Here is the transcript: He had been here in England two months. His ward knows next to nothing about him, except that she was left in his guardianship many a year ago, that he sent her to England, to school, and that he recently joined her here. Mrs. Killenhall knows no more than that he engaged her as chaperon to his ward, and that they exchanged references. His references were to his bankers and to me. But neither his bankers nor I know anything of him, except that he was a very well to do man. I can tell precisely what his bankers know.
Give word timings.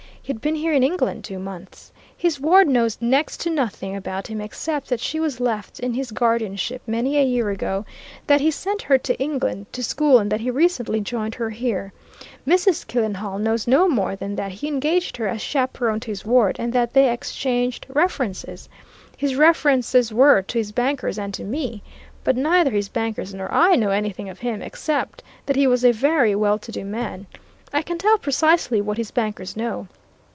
He 0.23 0.31
had 0.33 0.39
been 0.39 0.55
here 0.55 0.71
in 0.71 0.83
England 0.83 1.25
two 1.25 1.39
months. 1.39 1.91
His 2.15 2.39
ward 2.39 2.65
knows 2.67 2.97
next 3.01 3.41
to 3.41 3.49
nothing 3.49 3.95
about 3.95 4.27
him, 4.27 4.39
except 4.39 4.87
that 4.87 4.99
she 5.01 5.19
was 5.19 5.41
left 5.41 5.79
in 5.79 5.93
his 5.95 6.11
guardianship 6.11 6.81
many 6.87 7.17
a 7.17 7.25
year 7.25 7.49
ago, 7.49 7.85
that 8.27 8.39
he 8.39 8.49
sent 8.51 8.83
her 8.83 8.97
to 8.99 9.17
England, 9.19 9.65
to 9.73 9.83
school, 9.83 10.19
and 10.19 10.31
that 10.31 10.39
he 10.39 10.49
recently 10.51 11.01
joined 11.01 11.35
her 11.35 11.49
here. 11.49 11.91
Mrs. 12.47 12.87
Killenhall 12.87 13.39
knows 13.39 13.67
no 13.67 13.89
more 13.89 14.15
than 14.15 14.35
that 14.37 14.51
he 14.53 14.67
engaged 14.69 15.17
her 15.17 15.27
as 15.27 15.41
chaperon 15.41 15.99
to 16.01 16.11
his 16.11 16.23
ward, 16.23 16.55
and 16.59 16.71
that 16.71 16.93
they 16.93 17.11
exchanged 17.11 17.87
references. 17.89 18.69
His 19.17 19.35
references 19.35 20.13
were 20.13 20.43
to 20.43 20.57
his 20.59 20.71
bankers 20.71 21.17
and 21.17 21.33
to 21.33 21.43
me. 21.43 21.81
But 22.23 22.37
neither 22.37 22.71
his 22.71 22.87
bankers 22.89 23.33
nor 23.33 23.51
I 23.53 23.75
know 23.75 23.89
anything 23.89 24.29
of 24.29 24.39
him, 24.39 24.61
except 24.61 25.23
that 25.47 25.57
he 25.57 25.67
was 25.67 25.83
a 25.83 25.91
very 25.91 26.35
well 26.35 26.57
to 26.59 26.71
do 26.71 26.85
man. 26.85 27.25
I 27.73 27.81
can 27.81 27.97
tell 27.97 28.17
precisely 28.19 28.79
what 28.79 28.97
his 28.97 29.11
bankers 29.11 29.57
know. 29.57 29.87